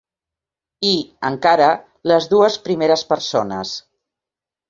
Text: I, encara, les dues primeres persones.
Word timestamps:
I, 0.91 0.93
encara, 1.29 1.67
les 2.11 2.27
dues 2.33 2.57
primeres 2.71 3.03
persones. 3.13 3.77